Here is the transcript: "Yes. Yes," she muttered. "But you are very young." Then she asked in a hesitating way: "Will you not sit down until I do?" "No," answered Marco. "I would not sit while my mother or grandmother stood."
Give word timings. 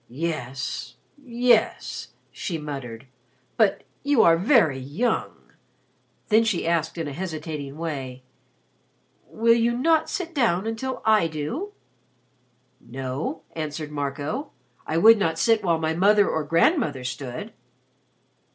"Yes. 0.09 0.95
Yes," 1.23 2.07
she 2.31 2.57
muttered. 2.57 3.05
"But 3.55 3.83
you 4.01 4.23
are 4.23 4.35
very 4.35 4.79
young." 4.79 5.53
Then 6.29 6.43
she 6.43 6.65
asked 6.67 6.97
in 6.97 7.07
a 7.07 7.13
hesitating 7.13 7.77
way: 7.77 8.23
"Will 9.27 9.53
you 9.53 9.77
not 9.77 10.09
sit 10.09 10.33
down 10.33 10.65
until 10.65 11.03
I 11.05 11.27
do?" 11.27 11.73
"No," 12.79 13.43
answered 13.53 13.91
Marco. 13.91 14.49
"I 14.87 14.97
would 14.97 15.19
not 15.19 15.37
sit 15.37 15.63
while 15.63 15.77
my 15.77 15.93
mother 15.93 16.27
or 16.27 16.45
grandmother 16.45 17.03
stood." 17.03 17.53